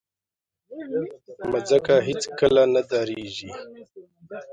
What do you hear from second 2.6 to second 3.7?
نه دریږي.